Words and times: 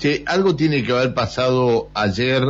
Che, 0.00 0.22
algo 0.24 0.56
tiene 0.56 0.82
que 0.82 0.92
haber 0.92 1.12
pasado 1.12 1.90
ayer 1.92 2.42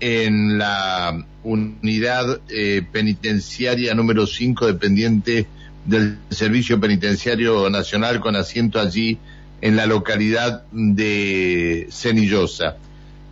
en 0.00 0.58
la 0.58 1.24
unidad 1.44 2.40
eh, 2.48 2.82
penitenciaria 2.90 3.94
número 3.94 4.26
5 4.26 4.66
dependiente 4.66 5.46
del 5.84 6.18
Servicio 6.28 6.80
Penitenciario 6.80 7.70
Nacional 7.70 8.18
con 8.18 8.34
asiento 8.34 8.80
allí 8.80 9.16
en 9.60 9.76
la 9.76 9.86
localidad 9.86 10.64
de 10.72 11.86
Cenillosa, 11.92 12.78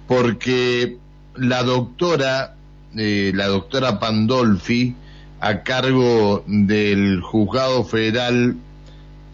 porque 0.07 0.99
la 1.35 1.65
doctora, 1.65 2.55
eh, 2.97 3.33
la 3.35 3.49
doctora 3.49 3.99
Pandolfi, 3.99 4.95
a 5.41 5.65
cargo 5.65 6.45
del 6.47 7.21
juzgado 7.21 7.85
federal 7.85 8.55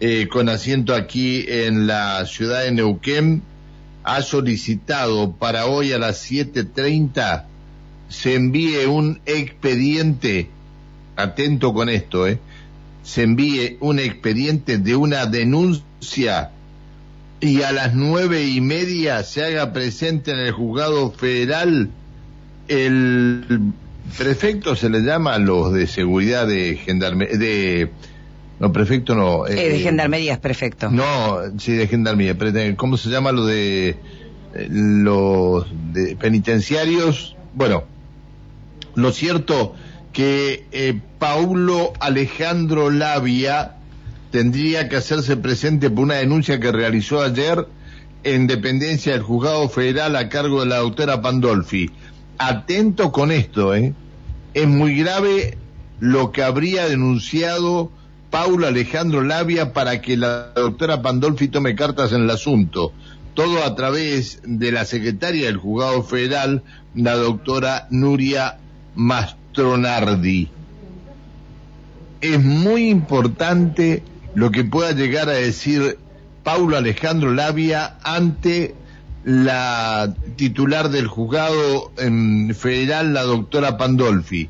eh, 0.00 0.26
con 0.28 0.48
asiento 0.48 0.94
aquí 0.94 1.44
en 1.46 1.86
la 1.86 2.24
ciudad 2.24 2.62
de 2.62 2.72
Neuquén, 2.72 3.42
ha 4.04 4.22
solicitado 4.22 5.32
para 5.32 5.66
hoy 5.66 5.92
a 5.92 5.98
las 5.98 6.30
7.30 6.30 7.44
se 8.08 8.34
envíe 8.34 8.86
un 8.86 9.20
expediente, 9.24 10.48
atento 11.16 11.72
con 11.72 11.88
esto, 11.88 12.26
eh, 12.26 12.38
se 13.02 13.22
envíe 13.22 13.76
un 13.80 13.98
expediente 13.98 14.78
de 14.78 14.96
una 14.96 15.26
denuncia 15.26 16.50
y 17.40 17.62
a 17.62 17.72
las 17.72 17.94
nueve 17.94 18.46
y 18.46 18.60
media 18.60 19.22
se 19.22 19.44
haga 19.44 19.72
presente 19.72 20.32
en 20.32 20.38
el 20.40 20.52
juzgado 20.52 21.10
federal 21.12 21.90
el 22.68 23.72
prefecto 24.16 24.76
se 24.76 24.88
le 24.88 25.00
llama 25.00 25.34
a 25.34 25.38
los 25.38 25.72
de 25.72 25.86
seguridad 25.86 26.46
de 26.46 26.76
gendarmería, 26.76 27.36
de 27.36 27.90
no, 28.60 28.72
prefecto 28.72 29.14
no. 29.14 29.46
Eh, 29.46 29.70
de 29.70 29.78
gendarmería 29.80 30.34
es 30.34 30.38
prefecto. 30.38 30.90
No, 30.90 31.38
sí, 31.58 31.72
de 31.72 31.86
gendarmería. 31.88 32.36
¿Cómo 32.76 32.98
se 32.98 33.08
llama 33.08 33.32
lo 33.32 33.46
de 33.46 33.96
eh, 34.54 34.68
los 34.70 35.66
de 35.92 36.14
penitenciarios? 36.16 37.36
Bueno, 37.54 37.84
lo 38.94 39.12
cierto 39.12 39.74
que 40.12 40.66
eh, 40.72 41.00
Paulo 41.18 41.94
Alejandro 42.00 42.90
Labia 42.90 43.76
tendría 44.30 44.90
que 44.90 44.96
hacerse 44.96 45.38
presente 45.38 45.88
por 45.88 46.04
una 46.04 46.16
denuncia 46.16 46.60
que 46.60 46.70
realizó 46.70 47.22
ayer 47.22 47.66
en 48.24 48.46
dependencia 48.46 49.12
del 49.12 49.22
juzgado 49.22 49.70
federal 49.70 50.16
a 50.16 50.28
cargo 50.28 50.60
de 50.60 50.66
la 50.66 50.76
doctora 50.76 51.22
Pandolfi. 51.22 51.90
Atento 52.36 53.10
con 53.10 53.32
esto, 53.32 53.74
¿eh? 53.74 53.94
Es 54.52 54.66
muy 54.66 54.96
grave 54.96 55.56
lo 55.98 56.30
que 56.30 56.42
habría 56.42 56.86
denunciado 56.86 57.90
Paulo 58.30 58.68
Alejandro 58.68 59.22
Labia 59.22 59.72
para 59.72 60.00
que 60.00 60.16
la 60.16 60.52
doctora 60.54 61.02
Pandolfi 61.02 61.48
tome 61.48 61.74
cartas 61.74 62.12
en 62.12 62.22
el 62.22 62.30
asunto. 62.30 62.92
Todo 63.34 63.64
a 63.64 63.74
través 63.74 64.40
de 64.44 64.72
la 64.72 64.84
secretaria 64.84 65.46
del 65.46 65.56
juzgado 65.56 66.02
federal, 66.02 66.62
la 66.94 67.14
doctora 67.14 67.88
Nuria 67.90 68.58
Mastronardi. 68.94 70.48
Es 72.20 72.42
muy 72.42 72.88
importante 72.88 74.02
lo 74.34 74.50
que 74.50 74.64
pueda 74.64 74.92
llegar 74.92 75.28
a 75.28 75.32
decir 75.32 75.98
Paulo 76.44 76.76
Alejandro 76.76 77.32
Labia 77.32 77.96
ante 78.02 78.74
la 79.24 80.14
titular 80.36 80.90
del 80.90 81.08
juzgado 81.08 81.92
federal, 82.54 83.12
la 83.12 83.22
doctora 83.22 83.76
Pandolfi 83.76 84.48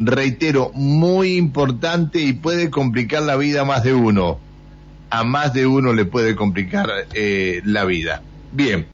reitero, 0.00 0.72
muy 0.74 1.36
importante 1.36 2.20
y 2.20 2.32
puede 2.32 2.70
complicar 2.70 3.22
la 3.22 3.36
vida 3.36 3.60
a 3.60 3.64
más 3.64 3.84
de 3.84 3.94
uno. 3.94 4.38
A 5.10 5.24
más 5.24 5.52
de 5.52 5.66
uno 5.66 5.92
le 5.92 6.04
puede 6.04 6.34
complicar 6.34 6.88
eh, 7.14 7.60
la 7.64 7.84
vida. 7.84 8.22
Bien. 8.52 8.86